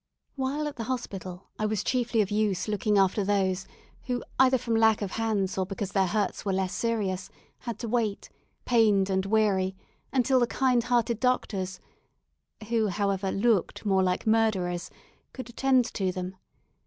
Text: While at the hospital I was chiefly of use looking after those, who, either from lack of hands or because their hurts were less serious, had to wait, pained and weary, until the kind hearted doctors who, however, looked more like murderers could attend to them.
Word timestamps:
While 0.35 0.67
at 0.67 0.77
the 0.77 0.85
hospital 0.85 1.51
I 1.59 1.67
was 1.67 1.83
chiefly 1.83 2.21
of 2.21 2.31
use 2.31 2.67
looking 2.67 2.97
after 2.97 3.23
those, 3.23 3.67
who, 4.07 4.23
either 4.39 4.57
from 4.57 4.75
lack 4.75 5.03
of 5.03 5.11
hands 5.11 5.59
or 5.59 5.65
because 5.67 5.91
their 5.91 6.07
hurts 6.07 6.43
were 6.43 6.53
less 6.53 6.73
serious, 6.73 7.29
had 7.59 7.77
to 7.77 7.87
wait, 7.87 8.27
pained 8.65 9.11
and 9.11 9.27
weary, 9.27 9.75
until 10.11 10.39
the 10.39 10.47
kind 10.47 10.83
hearted 10.83 11.19
doctors 11.19 11.79
who, 12.69 12.87
however, 12.87 13.31
looked 13.31 13.85
more 13.85 14.01
like 14.01 14.25
murderers 14.25 14.89
could 15.33 15.51
attend 15.51 15.85
to 15.93 16.11
them. 16.11 16.35